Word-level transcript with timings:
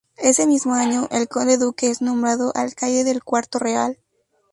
Ese 0.17 0.47
mismo 0.47 0.73
año, 0.73 1.07
el 1.11 1.27
Conde-Duque 1.27 1.91
es 1.91 2.01
nombrado 2.01 2.51
alcaide 2.55 3.03
del 3.03 3.23
Cuarto 3.23 3.59
Real. 3.59 3.99